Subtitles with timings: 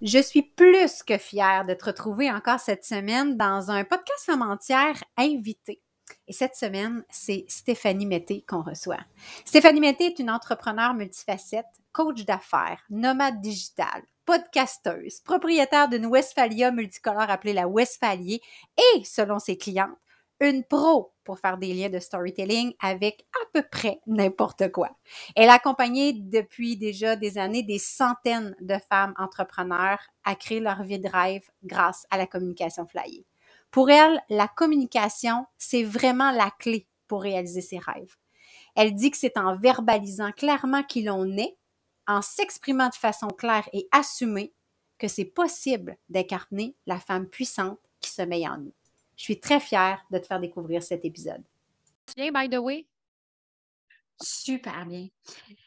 [0.00, 4.56] Je suis plus que fière de te retrouver encore cette semaine dans un podcast femme
[5.16, 5.82] invité.
[6.28, 9.00] Et cette semaine, c'est Stéphanie Mété qu'on reçoit.
[9.44, 17.28] Stéphanie Mété est une entrepreneure multifacette, coach d'affaires, nomade digital, podcasteuse, propriétaire d'une Westphalia multicolore
[17.28, 18.40] appelée la Westphalier
[18.94, 19.98] et, selon ses clientes,
[20.40, 24.96] une pro pour faire des liens de storytelling avec à peu près n'importe quoi.
[25.36, 30.82] Elle a accompagné depuis déjà des années des centaines de femmes entrepreneurs à créer leur
[30.82, 33.26] vie de rêve grâce à la communication flyée.
[33.70, 38.16] Pour elle, la communication, c'est vraiment la clé pour réaliser ses rêves.
[38.76, 41.56] Elle dit que c'est en verbalisant clairement qui l'on est,
[42.06, 44.54] en s'exprimant de façon claire et assumée,
[44.98, 48.74] que c'est possible d'incarner la femme puissante qui sommeille en nous.
[49.18, 51.42] Je suis très fière de te faire découvrir cet épisode.
[52.16, 52.86] Bien, by the way?
[54.22, 55.08] Super bien.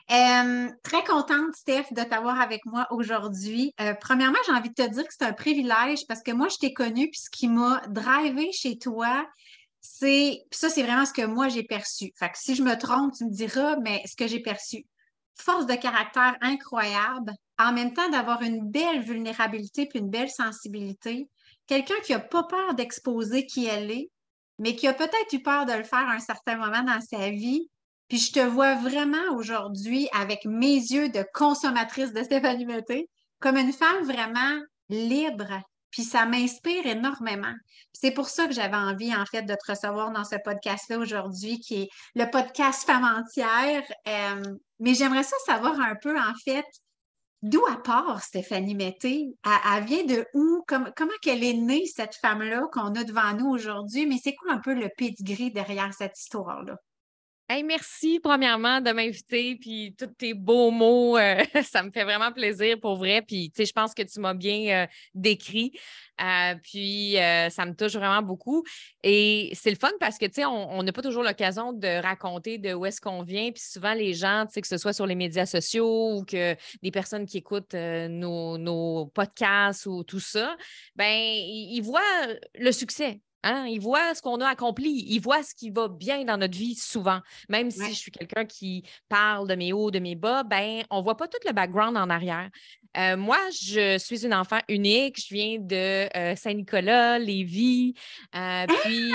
[0.10, 3.74] Euh, très contente, Steph, de t'avoir avec moi aujourd'hui.
[3.80, 6.58] Euh, premièrement, j'ai envie de te dire que c'est un privilège parce que moi, je
[6.58, 9.26] t'ai connue, puis ce qui m'a drivé chez toi,
[9.82, 10.44] c'est.
[10.52, 12.12] ça, c'est vraiment ce que moi, j'ai perçu.
[12.18, 14.86] Fait que si je me trompe, tu me diras, mais ce que j'ai perçu.
[15.36, 21.30] Force de caractère incroyable, en même temps d'avoir une belle vulnérabilité puis une belle sensibilité,
[21.72, 24.12] quelqu'un qui n'a pas peur d'exposer qui elle est,
[24.60, 27.30] mais qui a peut-être eu peur de le faire à un certain moment dans sa
[27.30, 27.70] vie.
[28.10, 33.56] Puis je te vois vraiment aujourd'hui avec mes yeux de consommatrice de Stéphanie Mété comme
[33.56, 35.62] une femme vraiment libre.
[35.92, 37.54] Puis ça m'inspire énormément.
[37.94, 41.62] C'est pour ça que j'avais envie, en fait, de te recevoir dans ce podcast-là aujourd'hui,
[41.62, 43.84] qui est le podcast Femme entière.
[44.10, 44.44] Euh,
[44.80, 46.66] mais j'aimerais ça savoir un peu, en fait,
[47.42, 49.36] D'où à part Stéphanie Mété?
[49.44, 50.64] Elle, vient de où?
[50.68, 54.06] comment qu'elle est née, cette femme-là qu'on a devant nous aujourd'hui?
[54.06, 56.78] Mais c'est quoi un peu le pedigree derrière cette histoire-là?
[57.64, 62.80] Merci, premièrement, de m'inviter, puis tous tes beaux mots, euh, ça me fait vraiment plaisir
[62.80, 63.22] pour vrai.
[63.22, 65.72] Puis, tu sais, je pense que tu m'as bien euh, décrit.
[66.22, 67.16] Euh, puis,
[67.50, 68.64] ça me touche vraiment beaucoup.
[69.04, 72.58] Et c'est le fun parce que, tu sais, on n'a pas toujours l'occasion de raconter
[72.58, 73.52] de où est-ce qu'on vient.
[73.52, 76.56] Puis souvent, les gens, tu sais, que ce soit sur les médias sociaux ou que
[76.84, 80.56] des personnes qui écoutent nos, nos, podcasts ou tout ça,
[80.96, 82.02] ben ils voient
[82.56, 83.20] le succès.
[83.44, 83.66] Hein?
[83.68, 86.76] Ils voient ce qu'on a accompli, ils voient ce qui va bien dans notre vie
[86.76, 87.20] souvent.
[87.50, 91.00] Même si je suis quelqu'un qui parle de mes hauts, de mes bas, ben, on
[91.00, 92.50] ne voit pas tout le background en arrière.
[92.98, 95.18] Euh, moi, je suis une enfant unique.
[95.26, 97.94] Je viens de euh, Saint-Nicolas, Lévis.
[98.36, 99.14] Euh, puis,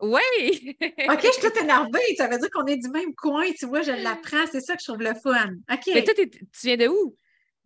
[0.00, 0.76] oui!
[1.08, 2.14] OK, je suis toute énervée.
[2.16, 3.44] Ça veut dire qu'on est du même coin.
[3.58, 4.46] Tu vois, je l'apprends.
[4.50, 5.50] C'est ça que je trouve le fun.
[5.72, 5.82] OK.
[5.94, 6.28] Mais toi, tu
[6.64, 7.16] viens de où?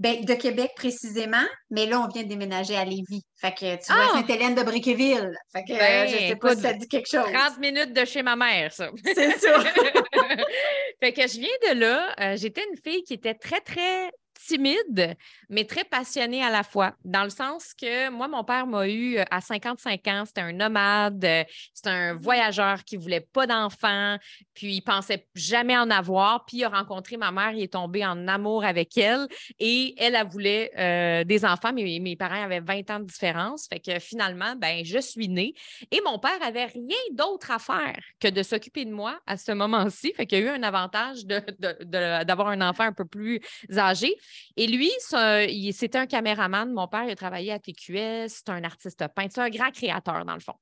[0.00, 3.22] Ben, de Québec précisément, mais là, on vient de déménager à Lévis.
[3.38, 4.14] Fait que tu vois, ah!
[4.14, 5.30] Sainte-Hélène de Briqueville.
[5.52, 7.30] Fait que ben, je sais pas si ça dit quelque chose.
[7.30, 8.88] 30 minutes de chez ma mère, ça.
[9.04, 9.60] C'est ça.
[11.00, 12.14] fait que je viens de là.
[12.18, 14.10] Euh, j'étais une fille qui était très, très
[14.46, 15.16] timide,
[15.48, 19.18] mais très passionnée à la fois, dans le sens que moi, mon père m'a eu
[19.18, 22.18] euh, à 55 ans, c'était un nomade, euh, c'était un mmh.
[22.18, 24.16] voyageur qui ne voulait pas d'enfants,
[24.54, 28.04] puis il pensait jamais en avoir, puis il a rencontré ma mère, il est tombé
[28.04, 29.26] en amour avec elle,
[29.58, 33.66] et elle, a voulu euh, des enfants, mais mes parents avaient 20 ans de différence,
[33.68, 35.54] fait que finalement, ben, je suis née,
[35.90, 39.52] et mon père avait rien d'autre à faire que de s'occuper de moi à ce
[39.52, 43.40] moment-ci, fait qu'il y a eu un avantage d'avoir un enfant un peu plus
[43.76, 44.16] âgé.
[44.56, 44.90] Et lui,
[45.72, 46.72] c'était un caméraman.
[46.72, 48.28] Mon père, il a travaillé à TQS.
[48.28, 49.32] C'est un artiste peintre.
[49.34, 50.54] C'est un grand créateur, dans le fond.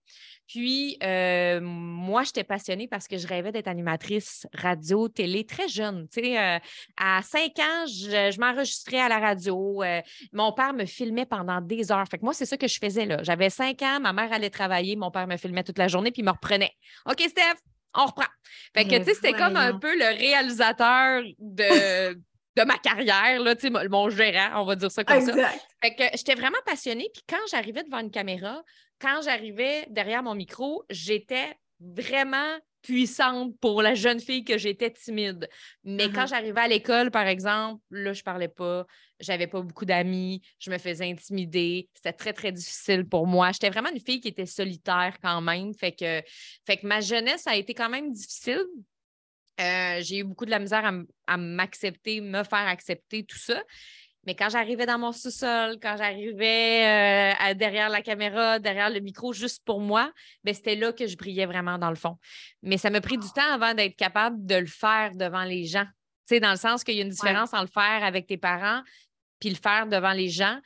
[0.49, 6.09] Puis, euh, moi, j'étais passionnée parce que je rêvais d'être animatrice radio, télé très jeune.
[6.09, 6.59] Tu sais, euh,
[6.97, 9.83] à cinq ans, je, m'enregistrais à la radio.
[9.83, 10.01] Euh,
[10.33, 12.07] mon père me filmait pendant des heures.
[12.11, 13.23] Fait que moi, c'est ça que je faisais là.
[13.23, 16.23] J'avais cinq ans, ma mère allait travailler, mon père me filmait toute la journée, puis
[16.23, 16.73] il me reprenait.
[17.07, 17.61] OK, Steph,
[17.95, 18.25] on reprend.
[18.75, 22.19] Fait que, tu sais, c'était comme un peu le réalisateur de,
[22.59, 23.55] de ma carrière, là,
[23.89, 25.33] mon gérant, on va dire ça comme ça.
[25.83, 27.09] Fait que j'étais vraiment passionnée.
[27.13, 28.63] Puis quand j'arrivais devant une caméra,
[29.01, 35.49] quand j'arrivais derrière mon micro, j'étais vraiment puissante pour la jeune fille que j'étais timide.
[35.85, 36.29] Mais quand uh-huh.
[36.29, 38.87] j'arrivais à l'école, par exemple, là, je parlais pas,
[39.21, 43.53] j'avais pas beaucoup d'amis, je me faisais intimider, c'était très, très difficile pour moi.
[43.53, 45.75] J'étais vraiment une fille qui était solitaire quand même.
[45.75, 46.23] Fait que,
[46.67, 48.65] fait que ma jeunesse a été quand même difficile
[49.61, 50.91] euh, j'ai eu beaucoup de la misère
[51.27, 53.63] à, m'accepter, me faire accepter, tout ça.
[54.27, 59.33] Mais quand j'arrivais dans mon sous-sol, quand j'arrivais euh, derrière la caméra, derrière le micro,
[59.33, 60.13] juste pour moi,
[60.45, 62.19] ben, c'était là que je brillais vraiment dans le fond.
[62.63, 63.41] Mais ça m'a pris du ah.
[63.41, 65.87] temps avant d'être capable de le faire devant les gens.
[66.27, 68.37] Tu sais, dans le sens qu'il y a une différence en le faire avec tes
[68.37, 68.83] parents
[69.41, 70.59] puis le faire devant les gens.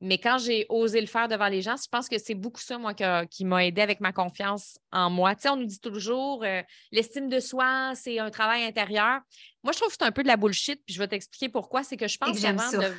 [0.00, 2.78] Mais quand j'ai osé le faire devant les gens, je pense que c'est beaucoup ça,
[2.78, 2.94] moi,
[3.26, 5.34] qui m'a aidé avec ma confiance en moi.
[5.34, 9.20] Tu sais, on nous dit toujours euh, l'estime de soi, c'est un travail intérieur.
[9.62, 11.84] Moi, je trouve que c'est un peu de la bullshit, puis je vais t'expliquer pourquoi.
[11.84, 12.92] C'est que je pense qu'avant de.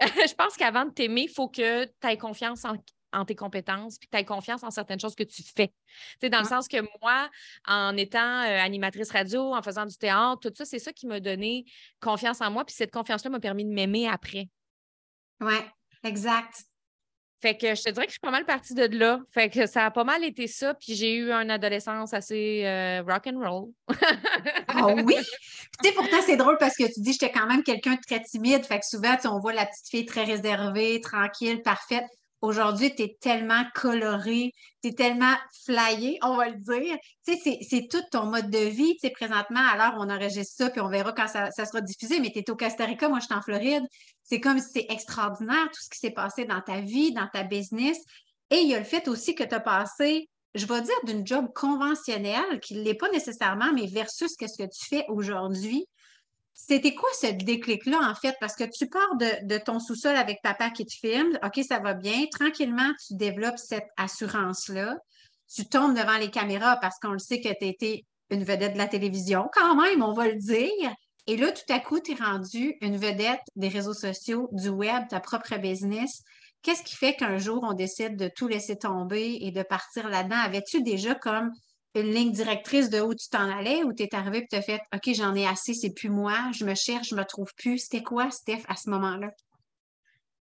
[0.00, 4.08] je pense qu'avant de t'aimer, il faut que tu aies confiance en, tes compétences, puis
[4.08, 5.72] que tu aies confiance en certaines choses que tu fais.
[6.20, 7.28] sais, dans le sens que moi,
[7.66, 11.20] en étant euh, animatrice radio, en faisant du théâtre, tout ça, c'est ça qui m'a
[11.20, 11.64] donné
[12.00, 14.48] confiance en moi, puis cette confiance-là m'a permis de m'aimer après.
[15.40, 15.54] Oui,
[16.04, 16.64] exact.
[17.42, 19.18] Fait que je te dirais que je suis pas mal partie de là.
[19.30, 20.74] Fait que ça a pas mal été ça.
[20.74, 23.70] Puis j'ai eu une adolescence assez euh, rock and roll.
[24.68, 25.16] ah oui?
[25.16, 28.20] tu sais, pourtant, c'est drôle parce que tu dis j'étais quand même quelqu'un de très
[28.22, 28.64] timide.
[28.66, 32.04] Fait que souvent, on voit la petite fille très réservée, tranquille, parfaite.
[32.42, 34.52] Aujourd'hui, tu es tellement coloré,
[34.82, 35.34] tu es tellement
[35.64, 36.96] flyé, on va le dire.
[37.26, 38.94] Tu sais, c'est tout ton mode de vie.
[38.94, 42.30] Tu sais, présentement, alors on enregistre ça, puis on verra quand ça, sera diffusé, mais
[42.30, 43.84] tu es au Costa Rica, moi, je suis en Floride.
[44.22, 47.42] C'est comme si c'est extraordinaire tout ce qui s'est passé dans ta vie, dans ta
[47.42, 47.98] business.
[48.50, 51.26] Et il y a le fait aussi que tu as passé, je vais dire, d'une
[51.26, 55.86] job conventionnelle, qui ne l'est pas nécessairement, mais versus ce que tu fais aujourd'hui.
[56.66, 58.36] C'était quoi ce déclic-là, en fait?
[58.38, 61.94] Parce que tu pars de, ton sous-sol avec papa qui te filme, OK, ça va
[61.94, 62.26] bien.
[62.30, 64.96] Tranquillement, tu développes cette assurance-là.
[65.52, 68.78] Tu tombes devant les caméras parce qu'on le sait que tu été une vedette de
[68.78, 70.94] la télévision, quand même, on va le dire.
[71.26, 75.08] Et là, tout à coup, tu es rendu une vedette des réseaux sociaux, du web,
[75.08, 76.22] ta propre business.
[76.62, 80.36] Qu'est-ce qui fait qu'un jour, on décide de tout laisser tomber et de partir là-dedans?
[80.36, 81.52] Avais-tu déjà comme
[81.94, 84.62] une ligne directrice de où tu t'en allais ou tu es arrivé et tu as
[84.62, 87.78] fait OK, j'en ai assez, c'est plus moi, je me cherche, je me trouve plus.
[87.78, 89.30] C'était quoi, Steph, à ce moment-là?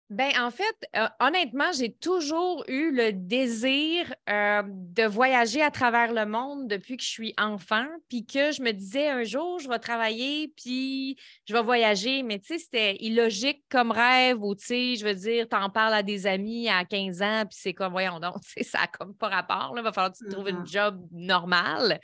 [0.09, 0.63] Ben, en fait,
[0.95, 6.95] euh, honnêtement, j'ai toujours eu le désir euh, de voyager à travers le monde depuis
[6.95, 11.17] que je suis enfant, puis que je me disais un jour, je vais travailler, puis
[11.45, 12.23] je vais voyager.
[12.23, 15.93] Mais tu sais, c'était illogique comme rêve, ou tu sais, je veux dire, t'en parles
[15.95, 19.27] à des amis à 15 ans, puis c'est comme, voyons donc, ça n'a comme pas
[19.27, 21.99] rapport, il va falloir que tu trouves une job normale.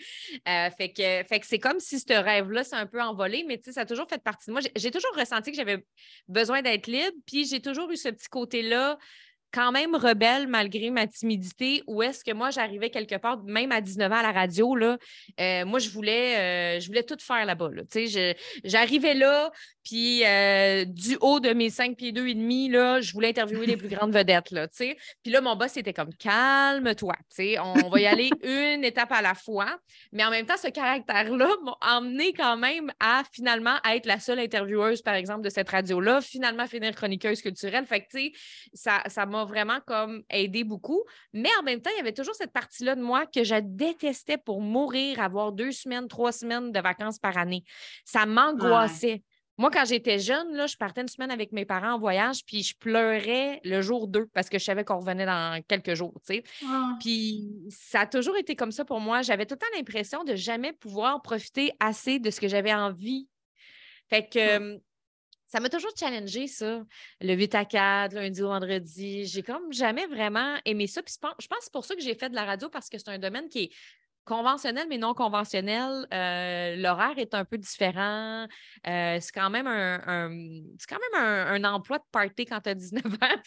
[0.50, 3.60] Euh, fait que, fait que c'est comme si ce rêve-là s'est un peu envolé, mais
[3.60, 4.62] tu sais, ça a toujours fait partie de moi.
[4.76, 5.86] J'ai toujours ressenti que j'avais
[6.28, 8.98] besoin d'être libre, puis j'ai toujours ce petit côté-là
[9.54, 13.82] quand même rebelle malgré ma timidité, ou est-ce que moi, j'arrivais quelque part, même à
[13.82, 14.98] 19 ans à la radio, là,
[15.40, 17.70] euh, moi, je voulais, euh, je voulais tout faire là-bas.
[17.72, 17.84] Là.
[18.64, 19.52] J'arrivais là,
[19.84, 23.68] puis euh, du haut de mes 5 pieds 2 et demi, là, je voulais interviewer
[23.68, 24.52] les plus grandes vedettes.
[24.52, 27.16] Là, puis là, mon boss était comme calme-toi,
[27.60, 29.78] on, on va y aller une étape à la fois.
[30.12, 34.40] Mais en même temps, ce caractère-là m'a emmené quand même à finalement être la seule
[34.40, 37.86] intervieweuse, par exemple, de cette radio-là, finalement finir chroniqueuse culturelle.
[37.86, 38.18] Fait que,
[38.74, 41.04] ça, ça m'a vraiment comme aidé beaucoup.
[41.34, 44.38] Mais en même temps, il y avait toujours cette partie-là de moi que je détestais
[44.38, 47.64] pour mourir, avoir deux semaines, trois semaines de vacances par année.
[48.06, 49.24] Ça m'angoissait.
[49.58, 52.64] Moi, quand j'étais jeune, là, je partais une semaine avec mes parents en voyage, puis
[52.64, 56.20] je pleurais le jour 2 parce que je savais qu'on revenait dans quelques jours.
[56.68, 56.98] Ah.
[57.00, 59.22] Puis ça a toujours été comme ça pour moi.
[59.22, 63.28] J'avais tout le temps l'impression de jamais pouvoir profiter assez de ce que j'avais envie.
[64.10, 64.80] Fait que
[65.54, 66.84] ça m'a toujours challengé, ça.
[67.22, 69.26] Le 8 à 4, lundi au vendredi.
[69.28, 71.04] J'ai comme jamais vraiment aimé ça.
[71.04, 72.98] Puis je pense que c'est pour ça que j'ai fait de la radio parce que
[72.98, 73.70] c'est un domaine qui est
[74.26, 76.08] conventionnel, mais non conventionnel.
[76.12, 78.48] Euh, l'horaire est un peu différent.
[78.88, 80.00] Euh, c'est quand même un,
[80.90, 83.40] quand même un, emploi de party quand tu as 19 ans.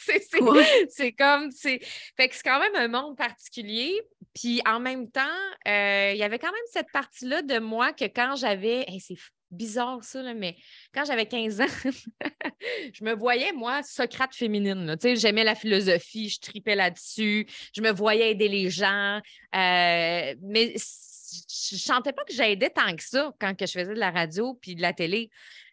[0.88, 1.81] C'est comme c'est.
[2.17, 4.00] Fait que c'est quand même un monde particulier.
[4.32, 5.23] Puis en même temps,
[5.67, 8.87] euh, il y avait quand même cette partie-là de moi que quand j'avais.
[9.00, 9.17] c'est
[9.50, 10.56] bizarre ça, mais
[10.94, 11.66] quand j'avais 15 ans,
[12.93, 14.96] je me voyais, moi, Socrate féminine.
[15.00, 19.20] J'aimais la philosophie, je tripais là-dessus, je me voyais aider les gens.
[19.55, 23.94] Euh, mais je ne sentais pas que j'aidais tant que ça quand que je faisais
[23.94, 25.31] de la radio puis de la télé.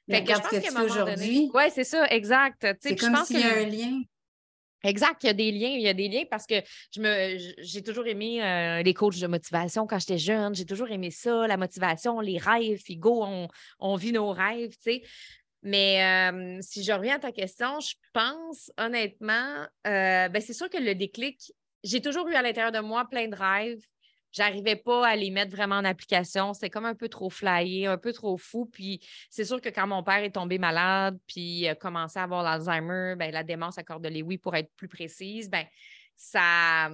[0.09, 1.49] Fait que je pense qu'à aujourd'hui.
[1.53, 2.67] Oui, c'est ça, exact.
[2.81, 4.01] C'est comme s'il y a un lien.
[4.83, 6.55] Exact, il y a des liens, il y a des liens parce que
[6.93, 10.91] je me j'ai toujours aimé euh, les coachs de motivation quand j'étais jeune, j'ai toujours
[10.91, 13.47] aimé ça, la motivation, les rêves, Figo, on,
[13.79, 15.03] on vit nos rêves, tu sais.
[15.61, 20.69] Mais euh, si je reviens à ta question, je pense honnêtement, euh, ben c'est sûr
[20.69, 21.53] que le déclic,
[21.85, 23.81] j'ai toujours eu à l'intérieur de moi plein de rêves,
[24.33, 26.53] j'arrivais pas à les mettre vraiment en application.
[26.53, 28.65] C'était comme un peu trop flyé, un peu trop fou.
[28.65, 28.99] Puis
[29.29, 33.15] c'est sûr que quand mon père est tombé malade, puis a commencé à avoir l'Alzheimer,
[33.15, 35.65] ben, la démence à de oui pour être plus précise, ben,
[36.17, 36.89] ça.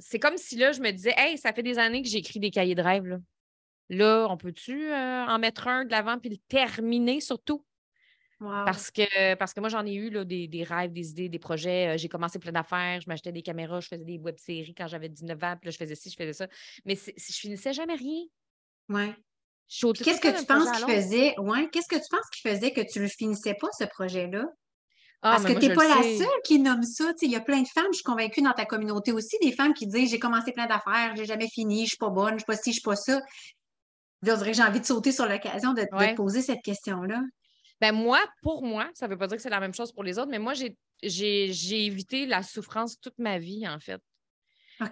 [0.00, 2.50] C'est comme si là, je me disais, hey, ça fait des années que j'écris des
[2.50, 3.04] cahiers de rêve.
[3.06, 3.18] Là,
[3.88, 7.64] là on peut-tu euh, en mettre un de l'avant puis le terminer surtout?
[8.40, 11.94] Parce, que, parce que moi, j'en ai eu là, des, rêves, des idées, des projets.
[11.94, 15.08] Euh, j'ai commencé plein d'affaires, je m'achetais des caméras, je faisais des web-séries quand j'avais
[15.08, 16.46] 19 ans, puis là, je faisais ci, je faisais ça.
[16.84, 18.24] Mais je finissais jamais rien.
[18.88, 19.12] Oui.
[19.68, 21.38] Qu'est-ce que tu penses qu'il faisait?
[21.38, 24.44] Ouais, qu'est-ce que tu penses qu'il faisait que tu ne le finissais pas, ce projet-là?
[25.20, 27.12] Ah, Parce que tu n'es pas la seule qui nomme ça.
[27.22, 29.74] Il y a plein de femmes, je suis convaincue dans ta communauté aussi, des femmes
[29.74, 32.34] qui disent j'ai commencé plein d'affaires, j'ai jamais fini, je ne suis pas bonne, je
[32.34, 33.20] ne suis pas ci, je ne suis pas ça.
[34.22, 37.20] Là, j'ai envie de sauter sur l'occasion de, de, te poser cette question-là.
[37.80, 40.02] Ben moi, pour moi, ça ne veut pas dire que c'est la même chose pour
[40.02, 44.00] les autres, mais moi, j'ai évité la souffrance toute ma vie, en fait.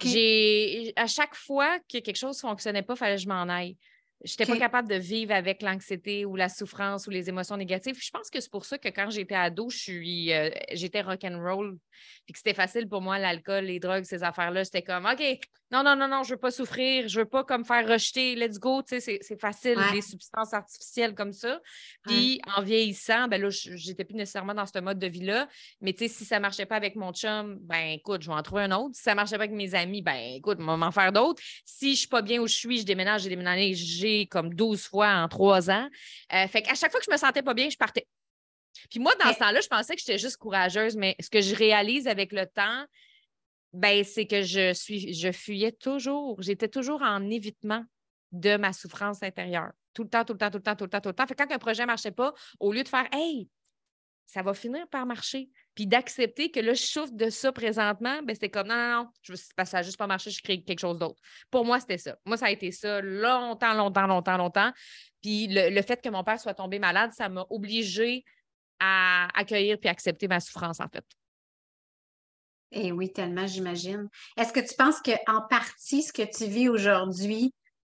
[0.03, 3.49] J'ai à chaque fois que quelque chose ne fonctionnait pas, il fallait que je m'en
[3.49, 3.77] aille.
[4.25, 7.97] Je n'étais pas capable de vivre avec l'anxiété ou la souffrance ou les émotions négatives.
[8.03, 11.77] Je pense que c'est pour ça que quand j'étais ado, je suis, euh, j'étais rock'n'roll,
[12.25, 14.65] puis que c'était facile pour moi, l'alcool, les drogues, ces affaires-là.
[14.65, 15.39] C'était comme, OK,
[15.73, 18.59] non, non, non, non, je veux pas souffrir, je veux pas comme faire rejeter, let's
[18.59, 21.61] go, tu sais, c'est facile, des substances artificielles comme ça.
[22.07, 25.49] Puis en vieillissant, ben là, j'étais plus nécessairement dans ce mode de vie-là,
[25.81, 28.43] mais tu sais, si ça marchait pas avec mon chum, ben écoute, je vais en
[28.43, 28.95] trouver un autre.
[28.95, 31.43] Si ça marchait pas avec mes amis, ben écoute, je vais m'en faire d'autres.
[31.65, 35.15] Si je suis pas bien où je suis, je déménage, j'ai déménagé, comme 12 fois
[35.17, 35.89] en trois ans.
[36.33, 38.07] Euh, fait qu'à chaque fois que je me sentais pas bien, je partais.
[38.91, 41.55] Puis moi, dans ce temps-là, je pensais que j'étais juste courageuse, mais ce que je
[41.55, 42.85] réalise avec le temps,
[43.77, 46.41] ben, c'est que je suis, je fuyais toujours.
[46.41, 47.85] J'étais toujours en évitement
[48.33, 49.71] de ma souffrance intérieure.
[49.93, 51.27] Tout le temps, tout le temps, tout le temps, tout le temps, tout le temps.
[51.27, 53.51] Fait quand un projet ne marchait pas, au lieu de faire Hey,
[54.27, 55.51] ça va finir par marcher.
[55.75, 59.09] Puis d'accepter que là, je souffre de ça présentement, ben c'est comme non, non, non,
[59.21, 61.21] je, ça n'a juste pas marché, je crée quelque chose d'autre.
[61.51, 62.17] Pour moi, c'était ça.
[62.25, 64.73] Moi, ça a été ça longtemps, longtemps, longtemps, longtemps.
[65.21, 68.25] Puis le, fait que mon père soit tombé malade, ça m'a obligé
[68.81, 71.05] à accueillir puis accepter ma souffrance, en fait.
[72.73, 74.09] Eh oui, tellement, j'imagine.
[74.37, 77.55] Est-ce que tu penses qu'en partie, ce que tu vis aujourd'hui,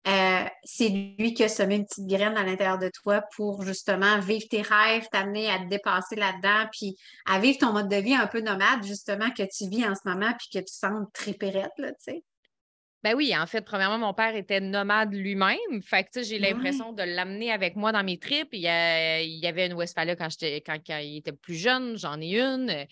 [0.08, 4.20] euh, c'est lui qui a semé une petite graine à l'intérieur de toi pour justement
[4.20, 6.96] vivre tes rêves, t'amener à te dépasser là-dedans, puis
[7.26, 10.08] à vivre ton mode de vie un peu nomade, justement, que tu vis en ce
[10.08, 12.24] moment, puis que tu sens tripérette, là, tu sais?
[13.04, 15.82] Ben oui, en fait, premièrement, mon père était nomade lui-même.
[15.84, 18.50] Fait que, j'ai l'impression de l'amener avec moi dans mes trips.
[18.54, 20.30] Il y, avait une Westphalia quand,
[20.66, 22.86] quand, quand il était plus jeune, j'en ai une.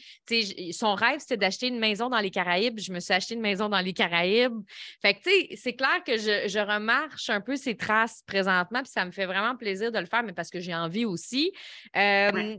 [0.72, 2.80] son rêve, c'était d'acheter une maison dans les Caraïbes.
[2.80, 4.62] Je me suis acheté une maison dans les Caraïbes.
[5.02, 8.92] Fait que, tu sais, c'est clair que je, remarche un peu ses traces présentement, puis
[8.92, 11.52] ça me fait vraiment plaisir de le faire, mais parce que j'ai envie aussi.
[11.96, 12.58] Euh,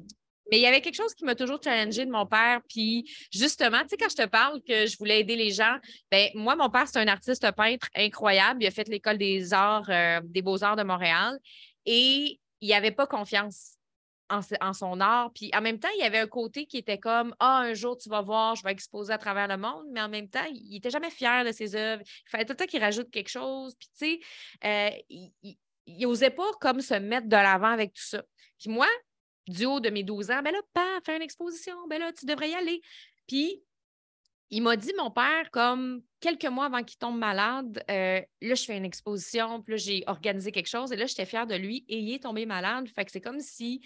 [0.50, 2.60] mais il y avait quelque chose qui m'a toujours challengé de mon père.
[2.68, 5.76] Puis justement, tu sais, quand je te parle que je voulais aider les gens,
[6.10, 8.62] ben moi, mon père, c'est un artiste peintre incroyable.
[8.62, 11.38] Il a fait l'école des arts, euh, des beaux-arts de Montréal.
[11.84, 13.76] Et il n'avait pas confiance
[14.28, 15.32] en, son art.
[15.34, 17.96] Puis en même temps, il y avait un côté qui était comme Ah, un jour,
[17.96, 19.84] tu vas voir, je vais exposer à travers le monde.
[19.92, 22.02] Mais en même temps, il n'était jamais fier de ses œuvres.
[22.04, 23.74] Il fallait tout le temps qu'il rajoute quelque chose.
[23.78, 24.20] Puis tu sais,
[24.64, 24.90] euh,
[25.86, 28.22] il n'osait pas comme se mettre de l'avant avec tout ça.
[28.58, 28.88] Puis moi,
[29.46, 32.26] du haut de mes 12 ans, ben là, pas faire une exposition, ben là, tu
[32.26, 32.80] devrais y aller.
[33.26, 33.62] Puis,
[34.50, 38.64] il m'a dit, mon père, comme quelques mois avant qu'il tombe malade, euh, là, je
[38.64, 41.84] fais une exposition, puis là, j'ai organisé quelque chose, et là, j'étais fière de lui,
[41.88, 42.88] et il est tombé malade.
[42.88, 43.80] Fait que c'est comme si,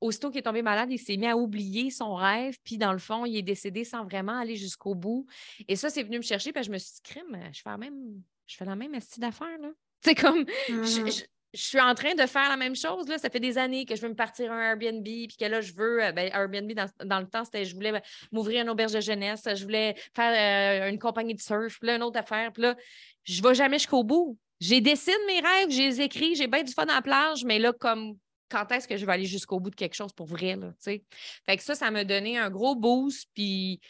[0.00, 2.98] aussitôt qu'il est tombé malade, il s'est mis à oublier son rêve, puis dans le
[2.98, 5.26] fond, il est décédé sans vraiment aller jusqu'au bout.
[5.66, 7.78] Et ça, c'est venu me chercher, puis je me suis dit, crime, je fais la
[7.78, 9.70] même, je fais la même astuce d'affaires, là.
[10.02, 11.08] C'est comme, mmh
[11.56, 13.08] je suis en train de faire la même chose.
[13.08, 13.18] Là.
[13.18, 15.72] Ça fait des années que je veux me partir un Airbnb, puis que là, je
[15.72, 19.42] veux, euh, ben, Airbnb, dans, le temps, c'était, je voulais m'ouvrir une auberge de jeunesse,
[19.54, 22.52] je voulais faire euh, une compagnie de surf, puis là, une autre affaire.
[22.52, 22.76] Puis là,
[23.24, 24.38] je ne vais jamais jusqu'au bout.
[24.60, 27.58] J'ai dessiné mes rêves, j'ai les écrits, j'ai bien du fun à la plage, mais
[27.58, 28.16] là, comme
[28.48, 31.02] quand est-ce que je vais aller jusqu'au bout de quelque chose pour vrai, là, tu
[31.46, 33.80] Fait que ça, ça m'a donné un gros boost, puis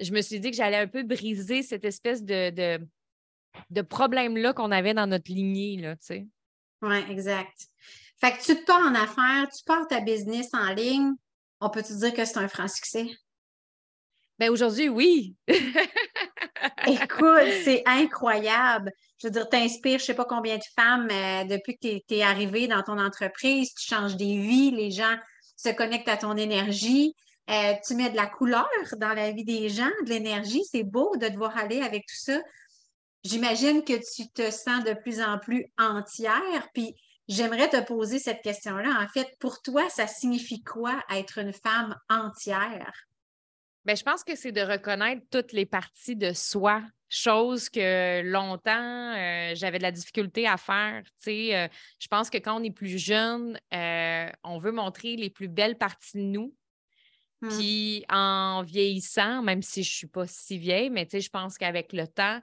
[0.00, 2.86] je me suis dit que j'allais un peu briser cette espèce de, de,
[3.70, 6.26] de problème-là qu'on avait dans notre lignée, là, tu sais?
[6.82, 7.68] Oui, exact.
[8.20, 11.12] Fait que tu te pars en affaires, tu pars ta business en ligne,
[11.60, 13.08] on peut te dire que c'est un franc succès?
[14.38, 15.34] Bien, aujourd'hui, oui.
[16.86, 18.92] Écoute, c'est incroyable.
[19.18, 21.98] Je veux dire, tu inspires je ne sais pas combien de femmes euh, depuis que
[22.06, 25.16] tu es, arrivé dans ton entreprise, tu changes des vies, les gens
[25.56, 27.14] se connectent à ton énergie.
[27.48, 28.68] Euh, tu mets de la couleur
[28.98, 30.64] dans la vie des gens, de l'énergie.
[30.70, 32.38] C'est beau de te voir aller avec tout ça.
[33.26, 36.68] J'imagine que tu te sens de plus en plus entière.
[36.72, 36.94] Puis
[37.26, 39.02] j'aimerais te poser cette question-là.
[39.02, 42.92] En fait, pour toi, ça signifie quoi être une femme entière?
[43.84, 49.14] Bien, je pense que c'est de reconnaître toutes les parties de soi, chose que longtemps
[49.14, 51.02] euh, j'avais de la difficulté à faire.
[51.28, 51.68] Euh,
[51.98, 55.78] je pense que quand on est plus jeune, euh, on veut montrer les plus belles
[55.78, 56.54] parties de nous.
[57.42, 57.48] Mmh.
[57.48, 61.92] Puis en vieillissant, même si je ne suis pas si vieille, mais je pense qu'avec
[61.92, 62.40] le temps,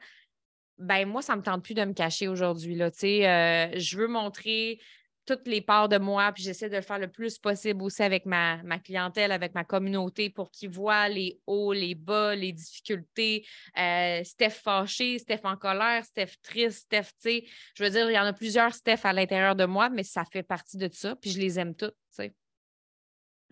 [0.84, 2.80] ben moi, ça ne me tente plus de me cacher aujourd'hui.
[2.82, 4.80] Euh, je veux montrer
[5.26, 8.26] toutes les parts de moi, puis j'essaie de le faire le plus possible aussi avec
[8.26, 13.46] ma, clientèle, avec ma communauté pour qu'ils voient les hauts, les bas, les difficultés.
[13.78, 18.14] Euh, Steph fâché, Steph en colère, Steph triste, Steph, tu sais, je veux dire, il
[18.14, 21.16] y en a plusieurs Steph à l'intérieur de moi, mais ça fait partie de ça,
[21.16, 22.36] puis je les aime toutes, tu sais.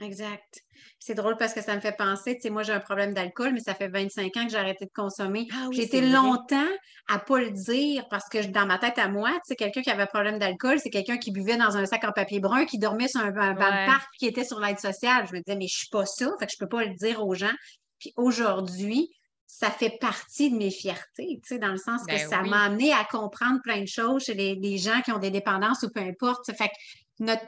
[0.01, 0.61] Exact.
[0.99, 3.53] C'est drôle parce que ça me fait penser, tu sais, moi j'ai un problème d'alcool,
[3.53, 5.47] mais ça fait 25 ans que j'ai arrêté de consommer.
[5.53, 6.69] Ah oui, j'ai été longtemps
[7.07, 9.89] à pas le dire parce que dans ma tête à moi, tu sais, quelqu'un qui
[9.91, 12.79] avait un problème d'alcool, c'est quelqu'un qui buvait dans un sac en papier brun, qui
[12.79, 15.27] dormait sur un, un banc de parc, qui était sur l'aide sociale.
[15.27, 17.25] Je me disais, mais je suis pas ça, fait que je peux pas le dire
[17.25, 17.53] aux gens.
[17.99, 19.09] Puis aujourd'hui,
[19.45, 22.49] ça fait partie de mes fiertés, tu sais, dans le sens que Ben ça oui.
[22.49, 25.83] m'a amené à comprendre plein de choses chez les, les gens qui ont des dépendances
[25.83, 26.45] ou peu importe.
[26.55, 26.73] Fait que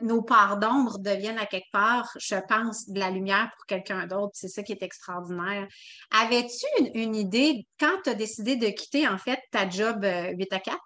[0.02, 4.32] nos parts d'ombre deviennent à quelque part, je pense, de la lumière pour quelqu'un d'autre.
[4.34, 5.68] C'est ça qui est extraordinaire.
[6.12, 10.54] Avais-tu une, idée, quand tu as décidé de quitter, en fait, ta job euh, 8
[10.54, 10.78] à 4,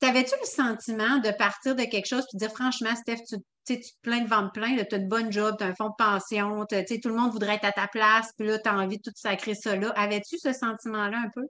[0.00, 3.36] t'avais-tu le sentiment de partir de quelque chose et de dire, franchement, Steph, tu,
[3.66, 5.90] tu te plains de vendre plein, tu as une bonne job, tu as un fonds
[5.90, 8.96] de pension, tout le monde voudrait être à ta place, puis là, tu as envie
[8.96, 9.90] de tout sacrer ça là.
[9.90, 11.46] Avais-tu ce sentiment-là un peu?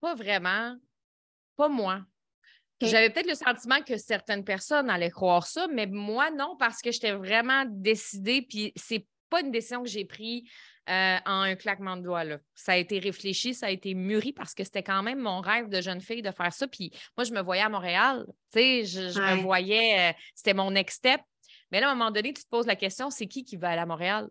[0.00, 0.76] Pas vraiment.
[1.56, 2.00] Pas moi.
[2.86, 6.90] J'avais peut-être le sentiment que certaines personnes allaient croire ça, mais moi, non, parce que
[6.92, 10.42] j'étais vraiment décidée, puis c'est pas une décision que j'ai prise
[10.90, 12.24] euh, en un claquement de doigts.
[12.24, 12.38] Là.
[12.54, 15.68] Ça a été réfléchi, ça a été mûri parce que c'était quand même mon rêve
[15.68, 16.66] de jeune fille de faire ça.
[16.66, 18.26] Puis moi, je me voyais à Montréal.
[18.52, 19.36] Tu sais, je, je Ouais.
[19.36, 21.20] me voyais, euh, c'était mon next step.
[21.70, 23.70] Mais là, à un moment donné, tu te poses la question, c'est qui qui va
[23.70, 24.28] aller à Montréal?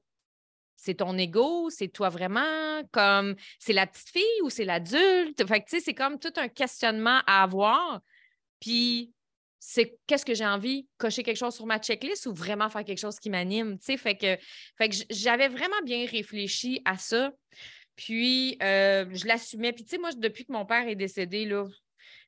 [0.75, 5.47] C'est ton ego, c'est toi vraiment, comme c'est la petite fille ou c'est l'adulte?
[5.47, 8.01] Fait que tu sais, c'est comme tout un questionnement à avoir.
[8.61, 9.11] Puis,
[9.59, 10.87] c'est qu'est-ce que j'ai envie?
[10.97, 13.77] Cocher quelque chose sur ma checklist ou vraiment faire quelque chose qui m'anime?
[13.77, 14.37] Tu sais, fait que,
[14.77, 17.31] fait que j'avais vraiment bien réfléchi à ça.
[17.97, 19.73] Puis, euh, je l'assumais.
[19.73, 21.67] Puis, tu sais, moi, depuis que mon père est décédé, là,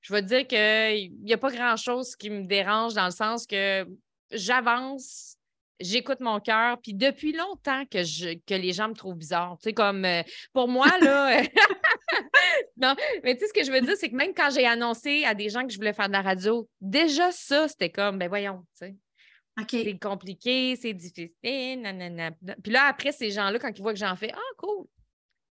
[0.02, 3.88] je vais dire qu'il n'y a pas grand-chose qui me dérange dans le sens que
[4.32, 5.38] j'avance,
[5.80, 6.80] j'écoute mon cœur.
[6.82, 9.58] Puis, depuis longtemps que, je, que les gens me trouvent bizarre.
[9.58, 11.42] Tu sais, comme euh, pour moi, là.
[12.78, 15.24] non, mais tu sais, ce que je veux dire, c'est que même quand j'ai annoncé
[15.26, 18.28] à des gens que je voulais faire de la radio, déjà ça, c'était comme, ben
[18.28, 18.96] voyons, tu sais,
[19.60, 19.70] OK.
[19.72, 22.32] c'est compliqué, c'est difficile, nanana.
[22.64, 24.88] Puis là, après, ces gens-là, quand ils voient que j'en fais, ah, cool.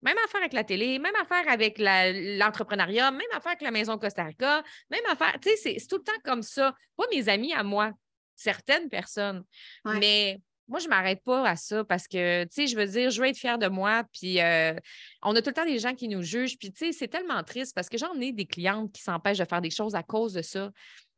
[0.01, 4.23] Même affaire avec la télé, même affaire avec l'entrepreneuriat, même affaire avec la maison Costa
[4.23, 6.73] Rica, même affaire, tu sais, c'est tout le temps comme ça.
[6.95, 7.91] Pas mes amis à moi,
[8.39, 9.43] certaines personnes.
[9.85, 9.99] Ouais.
[9.99, 13.09] Mais moi, je ne m'arrête pas à ça parce que, tu sais, je veux dire,
[13.09, 14.03] je veux être fière de moi.
[14.13, 14.73] Puis, euh,
[15.23, 16.57] on a tout le temps des gens qui nous jugent.
[16.59, 19.45] Puis, tu sais, c'est tellement triste parce que j'en ai des clientes qui s'empêchent de
[19.45, 20.71] faire des choses à cause de ça.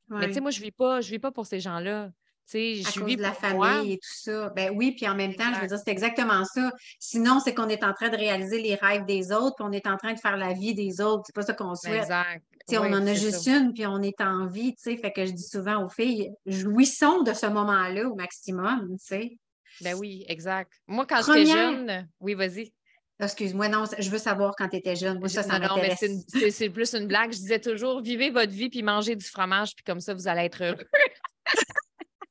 [0.10, 2.10] Mais, tu sais, moi, je ne vis pas, je vis pas pour ces gens-là.
[2.50, 3.84] Tu sais, à je cause vis de la famille moi.
[3.86, 4.50] et tout ça.
[4.50, 6.72] Ben oui, puis en même temps, je veux dire, c'est exactement ça.
[7.00, 9.88] Sinon, c'est qu'on est en train de réaliser les rêves des autres, puis on est
[9.88, 11.24] en train de faire la vie des autres.
[11.28, 12.04] C'est pas ça qu'on souhaite.
[12.04, 12.44] Exact.
[12.70, 13.58] On en a juste ça.
[13.58, 14.98] une, puis on est en vie, tu sais.
[14.98, 19.38] Fait que je dis souvent aux filles, jouissons de ce moment-là au maximum, tu sais.
[19.82, 20.72] Ben oui, exact.
[20.88, 22.72] Moi, quand Première- j'étais jeune, oui, vas-y.
[23.20, 25.20] Excuse-moi, non, je veux savoir quand tu étais jeune.
[25.20, 25.96] Moi, ça, ça non, non, mais
[26.52, 27.32] c'est plus une blague.
[27.32, 30.46] Je disais toujours, vivez votre vie puis mangez du fromage, puis comme ça, vous allez
[30.46, 30.88] être heureux.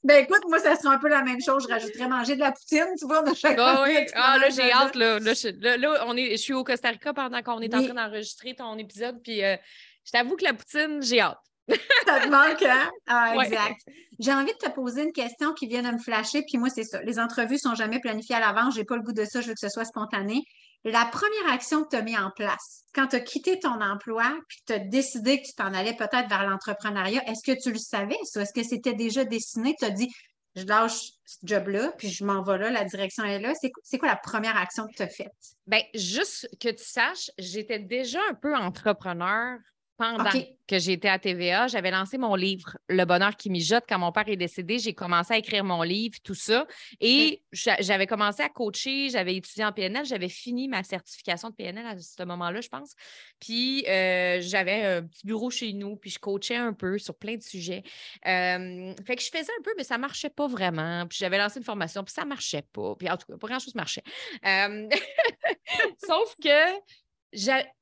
[0.02, 1.64] Ben écoute, moi, ça sera un peu la même chose.
[1.68, 4.72] Je rajouterais manger de la poutine, tu vois, de chaque Ah oui, ah, là, j'ai
[4.72, 4.94] hâte.
[4.94, 7.74] Là, Là, je, là, là, on est, je suis au Costa Rica pendant qu'on est
[7.74, 9.56] en train d'enregistrer ton épisode, puis euh,
[10.04, 11.38] je t'avoue que la poutine, j'ai hâte.
[12.06, 12.90] Ça te manque, hein?
[13.06, 13.46] Ah, Ouais.
[13.46, 13.80] exact.
[14.18, 16.84] J'ai envie de te poser une question qui vient de me flasher, puis moi, c'est
[16.84, 17.00] ça.
[17.02, 18.74] Les entrevues sont jamais planifiées à l'avance.
[18.74, 19.40] J'ai pas le goût de ça.
[19.40, 20.42] Je veux que ce soit spontané.
[20.84, 24.32] La première action que tu as mis en place, quand tu as quitté ton emploi,
[24.48, 27.78] puis tu as décidé que tu t'en allais peut-être vers l'entrepreneuriat, est-ce que tu le
[27.78, 28.42] savais, ça?
[28.42, 29.74] Est-ce que c'était déjà dessiné?
[29.78, 30.08] Tu as dit,
[30.56, 33.52] je lâche ce job-là, puis je m'en vais là, la direction est là.
[33.60, 35.32] C'est c'est quoi la première action que tu as faite?
[35.66, 39.58] Ben, juste que tu saches, j'étais déjà un peu entrepreneur
[40.00, 40.30] pendant
[40.66, 41.66] que j'étais à TVA.
[41.66, 44.78] J'avais lancé mon livre Le bonheur qui mijote quand mon père est décédé.
[44.78, 46.66] J'ai commencé à écrire mon livre, tout ça.
[47.00, 51.54] Et j'a- j'avais commencé à coacher, j'avais étudié en PNL, j'avais fini ma certification de
[51.54, 52.94] PNL à ce moment-là, je pense.
[53.40, 57.36] Puis euh, j'avais un petit bureau chez nous, puis je coachais un peu sur plein
[57.36, 57.82] de sujets.
[58.26, 61.06] Euh, fait que je faisais un peu, mais ça ne marchait pas vraiment.
[61.08, 62.94] Puis j'avais lancé une formation, puis ça ne marchait pas.
[62.96, 64.04] Puis en tout cas, pas grand-chose marchait.
[64.46, 64.88] Euh,
[66.06, 66.80] Sauf que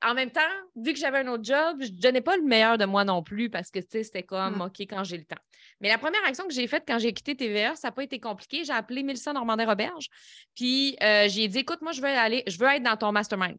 [0.03, 0.41] en même temps,
[0.75, 3.23] vu que j'avais un autre job, je ne donnais pas le meilleur de moi non
[3.23, 4.61] plus parce que tu sais, c'était comme Mm.
[4.61, 5.41] OK quand j'ai le temps.
[5.81, 8.19] Mais la première action que j'ai faite quand j'ai quitté TVA, ça n'a pas été
[8.19, 8.63] compliqué.
[8.63, 10.07] J'ai appelé Mélissa Normandin-Roberge.
[10.55, 13.57] Puis euh, j'ai dit écoute, moi, je veux aller, je veux être dans ton mastermind.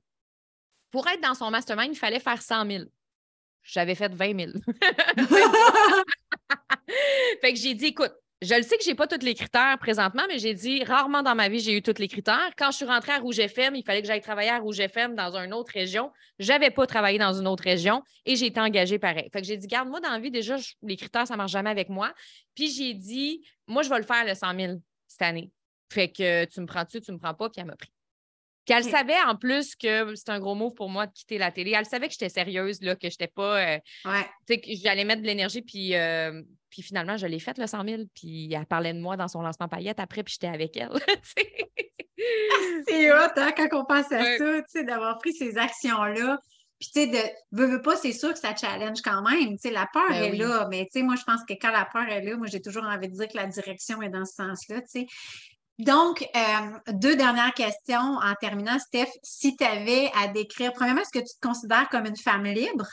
[0.90, 2.84] Pour être dans son mastermind, il fallait faire 100 000.
[3.62, 4.52] J'avais fait 20 000.
[7.40, 9.76] fait que j'ai dit, écoute, je le sais que je n'ai pas tous les critères
[9.78, 12.50] présentement, mais j'ai dit, rarement dans ma vie, j'ai eu tous les critères.
[12.56, 15.14] Quand je suis rentrée à Rouge FM, il fallait que j'aille travailler à Rouge FM
[15.14, 16.10] dans une autre région.
[16.38, 19.28] Je n'avais pas travaillé dans une autre région et j'ai été engagée pareil.
[19.30, 21.70] Fait que j'ai dit, garde-moi dans la vie, déjà, les critères, ça ne marche jamais
[21.70, 22.14] avec moi.
[22.54, 24.72] Puis j'ai dit, moi, je vais le faire le 100 000
[25.06, 25.50] cette année.
[25.92, 27.92] Fait que tu me prends-tu, tu me prends pas, puis elle m'a pris.
[28.64, 31.50] Puis elle savait en plus que c'est un gros mot pour moi de quitter la
[31.50, 31.72] télé.
[31.76, 33.74] Elle savait que j'étais sérieuse, là, que j'étais pas.
[33.74, 33.78] Euh,
[34.48, 38.02] que j'allais mettre de l'énergie, puis, euh, puis finalement, je l'ai faite, le 100 000.
[38.14, 40.90] Puis elle parlait de moi dans son lancement paillette après, puis j'étais avec elle.
[42.88, 46.38] c'est hot, hein, quand on pense à ça, d'avoir pris ces actions-là.
[46.78, 47.18] Puis, tu sais, de
[47.52, 49.50] veux, veux pas, c'est sûr que ça challenge quand même.
[49.50, 51.70] Tu sais, la peur ben est là, mais tu sais, moi, je pense que quand
[51.70, 54.24] la peur est là, moi, j'ai toujours envie de dire que la direction est dans
[54.24, 55.06] ce sens-là, tu sais.
[55.80, 59.08] Donc, euh, deux dernières questions en terminant, Steph.
[59.22, 62.86] Si tu avais à décrire, premièrement, est-ce que tu te considères comme une femme libre?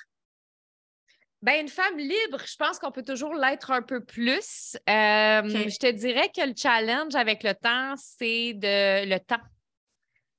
[1.42, 4.78] Bien, une femme libre, je pense qu'on peut toujours l'être un peu plus.
[4.90, 9.44] Euh, je te dirais que le challenge avec le temps, c'est de le temps.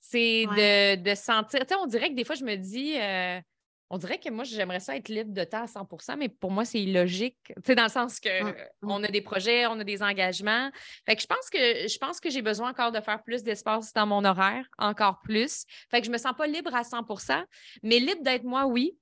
[0.00, 1.60] C'est de, sentir.
[1.60, 3.40] Tu sais, on dirait que des fois, je me dis, euh,
[3.90, 6.64] on dirait que moi, j'aimerais ça être libre de temps à 100% mais pour moi,
[6.64, 7.36] c'est illogique.
[7.46, 8.48] Tu sais, dans le sens que mmh,
[8.82, 8.90] mmh.
[8.90, 10.70] on a des projets, on a des engagements.
[11.06, 13.92] Fait que je pense que je pense que j'ai besoin encore de faire plus d'espace
[13.92, 15.64] dans mon horaire, encore plus.
[15.90, 17.44] Fait que je me sens pas libre à 100%
[17.82, 18.96] mais libre d'être moi, oui.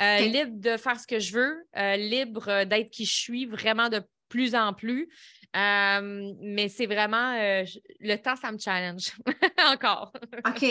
[0.00, 3.88] Euh, libre de faire ce que je veux, euh, libre d'être qui je suis vraiment
[3.88, 5.10] de plus en plus.
[5.56, 7.64] Euh, mais c'est vraiment euh,
[7.98, 9.12] le temps, ça me challenge
[9.66, 10.12] encore.
[10.46, 10.64] OK.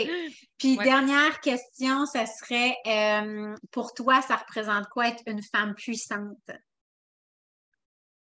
[0.58, 6.50] Puis dernière question, ça serait euh, pour toi, ça représente quoi être une femme puissante?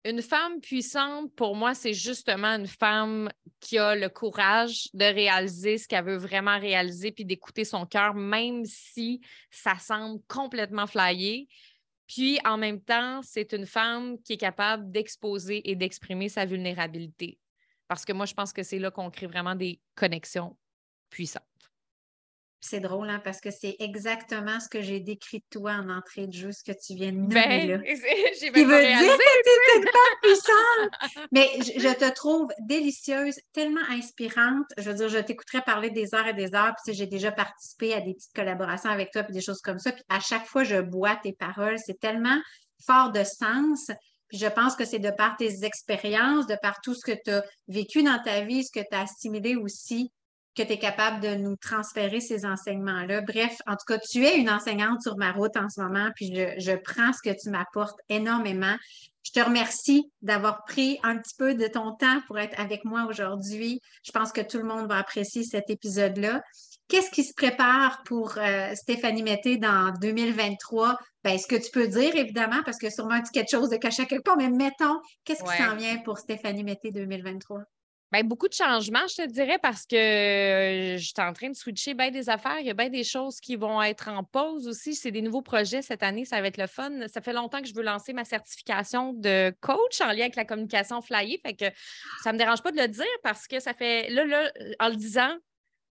[0.05, 5.77] Une femme puissante, pour moi, c'est justement une femme qui a le courage de réaliser
[5.77, 9.19] ce qu'elle veut vraiment réaliser puis d'écouter son cœur, même si
[9.51, 11.49] ça semble complètement flyé.
[12.07, 17.39] Puis en même temps, c'est une femme qui est capable d'exposer et d'exprimer sa vulnérabilité.
[17.87, 20.57] Parce que moi, je pense que c'est là qu'on crée vraiment des connexions
[21.09, 21.46] puissantes.
[22.59, 26.25] C'est drôle, hein, parce que c'est exactement ce que j'ai décrit de toi en entrée
[26.25, 27.33] de jeu, ce que tu viens de nommer.
[27.33, 27.77] Ben, là.
[28.39, 31.27] J'ai veut dire que tu es une femme puissante?
[31.31, 34.65] Mais je, te trouve délicieuse, tellement inspirante.
[34.77, 37.93] Je veux dire, je t'écouterais parler des heures et des heures, puis j'ai déjà participé
[37.93, 39.91] à des petites collaborations avec toi, puis des choses comme ça.
[39.91, 41.77] Puis à chaque fois, je bois tes paroles.
[41.77, 42.39] C'est tellement
[42.85, 43.91] fort de sens.
[44.29, 47.31] Puis je pense que c'est de par tes expériences, de par tout ce que tu
[47.31, 50.11] as vécu dans ta vie, ce que tu as assimilé aussi
[50.57, 53.21] que tu es capable de nous transférer ces enseignements-là.
[53.21, 56.33] Bref, en tout cas, tu es une enseignante sur ma route en ce moment, puis
[56.35, 58.75] je, prends ce que tu m'apportes énormément.
[59.23, 63.05] Je te remercie d'avoir pris un petit peu de ton temps pour être avec moi
[63.07, 63.81] aujourd'hui.
[64.03, 66.41] Je pense que tout le monde va apprécier cet épisode-là.
[66.87, 70.97] Qu'est-ce qui se prépare pour euh, Stéphanie Mété dans 2023?
[71.23, 74.05] Ben, ce que tu peux dire, évidemment, parce que sûrement tu quelque chose de caché
[74.05, 77.63] quelque part, mais mettons, qu'est-ce qui s'en vient pour Stéphanie Mété 2023?
[78.09, 81.55] Bien, beaucoup de changements, je te dirais, parce que euh, je suis en train de
[81.55, 82.57] switcher bien des affaires.
[82.61, 84.95] Il y a bien des choses qui vont être en pause aussi.
[84.95, 86.89] C'est des nouveaux projets cette année, ça va être le fun.
[87.09, 90.45] Ça fait longtemps que je veux lancer ma certification de coach en lien avec la
[90.45, 91.41] communication flyée.
[91.45, 91.65] Fait que
[92.23, 94.87] ça ne me dérange pas de le dire parce que ça fait, là, là, en
[94.87, 95.35] le disant,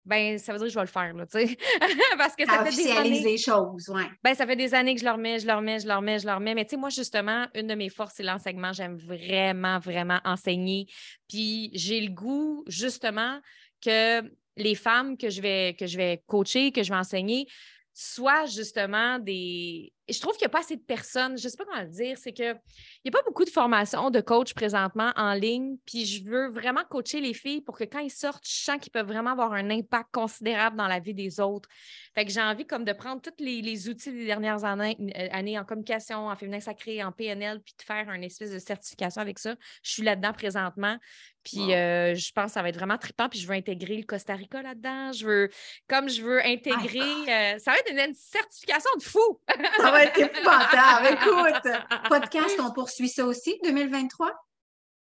[0.05, 1.57] ben ça veut dire que je vais le faire, là, tu sais.
[2.19, 3.21] Parce que ça fait des années.
[3.21, 4.05] les choses, ouais.
[4.23, 6.19] Ben, ça fait des années que je le remets, je le remets, je le remets,
[6.19, 6.55] je le remets.
[6.55, 8.73] Mais tu sais, moi, justement, une de mes forces, c'est l'enseignement.
[8.73, 10.87] J'aime vraiment, vraiment enseigner.
[11.29, 13.41] Puis j'ai le goût, justement,
[13.83, 14.23] que
[14.57, 17.47] les femmes que je vais, que je vais coacher, que je vais enseigner,
[17.95, 21.57] soient justement des, je trouve qu'il n'y a pas assez de personnes, je ne sais
[21.57, 22.61] pas comment le dire, c'est qu'il
[23.05, 26.83] n'y a pas beaucoup de formations de coach présentement en ligne, puis je veux vraiment
[26.89, 29.71] coacher les filles pour que quand ils sortent, je sens qu'ils peuvent vraiment avoir un
[29.71, 31.69] impact considérable dans la vie des autres.
[32.15, 35.59] Fait que j'ai envie comme de prendre tous les, outils des dernières années, euh, années,
[35.59, 39.39] en communication, en féminin sacré, en PNL, puis de faire une espèce de certification avec
[39.39, 39.55] ça.
[39.83, 40.99] Je suis là-dedans présentement,
[41.45, 44.05] puis euh, je pense que ça va être vraiment trippant, puis je veux intégrer le
[44.05, 45.13] Costa Rica là-dedans.
[45.13, 45.51] Je veux,
[45.89, 49.41] comme je veux intégrer, euh, ça va être une, certification de fou!
[49.95, 51.07] Va être épouvantable.
[51.13, 54.33] Écoute, podcast, on poursuit ça aussi, 2023?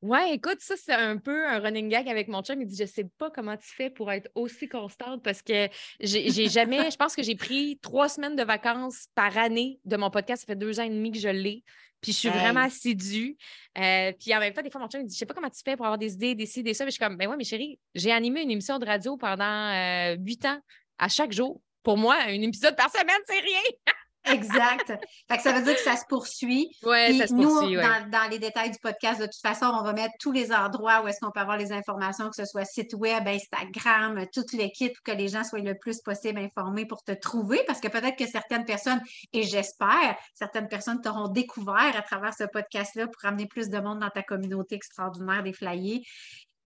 [0.03, 2.61] Ouais, écoute, ça, c'est un peu un running gag avec mon chum.
[2.61, 5.69] Il dit Je sais pas comment tu fais pour être aussi constante parce que
[5.99, 10.11] j'ai jamais, je pense que j'ai pris trois semaines de vacances par année de mon
[10.11, 10.41] podcast.
[10.43, 11.63] Ça fait deux ans et demi que je l'ai.
[11.99, 13.37] Puis je suis vraiment assidue.
[13.79, 15.49] Euh, puis en même temps, des fois, mon chum me dit Je sais pas comment
[15.49, 16.85] tu fais pour avoir des idées, des idées, ça.
[16.85, 19.73] Mais je suis comme Ben ouais, mais chérie, j'ai animé une émission de radio pendant
[19.73, 20.59] euh, huit ans,
[20.99, 21.59] à chaque jour.
[21.81, 23.61] Pour moi, un épisode par semaine, c'est rien.
[24.31, 24.93] Exact.
[25.29, 26.69] Fait que ça veut dire que ça se poursuit.
[26.83, 27.75] Oui, ça se poursuit.
[27.75, 31.01] Nous, dans, les détails du podcast, de toute façon, on va mettre tous les endroits
[31.03, 34.93] où est-ce qu'on peut avoir les informations, que ce soit site web, Instagram, toute l'équipe,
[34.93, 38.17] pour que les gens soient le plus possible informés pour te trouver, parce que peut-être
[38.17, 39.01] que certaines personnes,
[39.33, 43.99] et j'espère, certaines personnes t'auront découvert à travers ce podcast-là pour amener plus de monde
[43.99, 46.01] dans ta communauté extraordinaire des flyers.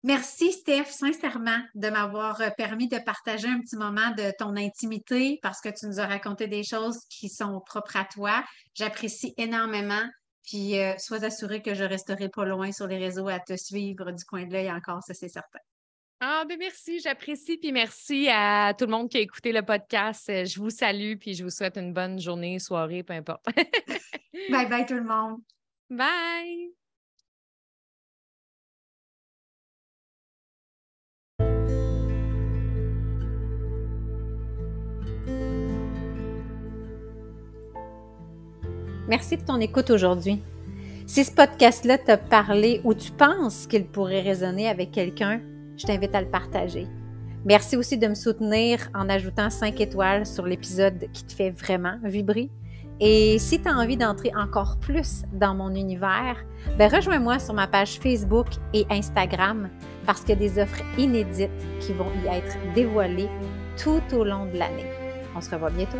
[0.04, 5.38] Merci, Steph, sincèrement, de m'avoir euh, permis de partager un petit moment de ton intimité
[5.40, 8.44] parce que tu nous as raconté des choses qui sont propres à toi.
[8.74, 10.02] J'apprécie énormément.
[10.42, 14.12] Puis, euh, sois assuré que je resterai pas loin sur les réseaux à te suivre
[14.12, 15.60] du coin de l'œil encore, ça, c'est certain.
[16.20, 17.56] Ah, ben merci, j'apprécie.
[17.56, 20.26] Puis merci à tout le monde qui a écouté le podcast.
[20.28, 23.46] Je vous salue, puis je vous souhaite une bonne journée, soirée, peu importe.
[24.50, 25.40] bye bye tout le monde.
[25.88, 26.73] Bye.
[39.06, 40.42] Merci de ton écoute aujourd'hui.
[41.06, 45.42] Si ce podcast-là t'a parlé ou tu penses qu'il pourrait résonner avec quelqu'un,
[45.76, 46.86] je t'invite à le partager.
[47.44, 51.98] Merci aussi de me soutenir en ajoutant 5 étoiles sur l'épisode qui te fait vraiment
[52.02, 52.48] vibrer.
[52.98, 56.42] Et si tu as envie d'entrer encore plus dans mon univers,
[56.78, 59.68] ben rejoins-moi sur ma page Facebook et Instagram
[60.06, 63.28] parce qu'il y a des offres inédites qui vont y être dévoilées
[63.76, 64.86] tout au long de l'année.
[65.36, 65.98] On se revoit bientôt.